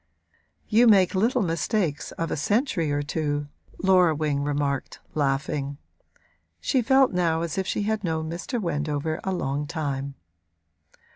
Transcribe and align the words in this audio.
'You 0.67 0.87
make 0.87 1.13
little 1.13 1.43
mistakes 1.43 2.11
of 2.13 2.31
a 2.31 2.35
century 2.35 2.91
or 2.91 3.03
two,' 3.03 3.49
Laura 3.83 4.15
Wing 4.15 4.41
remarked, 4.43 4.99
laughing. 5.13 5.77
She 6.59 6.81
felt 6.81 7.13
now 7.13 7.43
as 7.43 7.55
if 7.55 7.67
she 7.67 7.83
had 7.83 8.03
known 8.03 8.27
Mr. 8.27 8.59
Wendover 8.59 9.19
a 9.23 9.31
long 9.31 9.67
time. 9.67 10.15